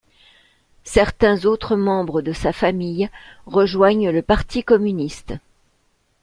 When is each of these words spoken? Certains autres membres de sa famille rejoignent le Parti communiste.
Certains 0.83 1.45
autres 1.45 1.75
membres 1.75 2.23
de 2.23 2.33
sa 2.33 2.51
famille 2.53 3.07
rejoignent 3.45 4.09
le 4.11 4.23
Parti 4.23 4.63
communiste. 4.63 5.35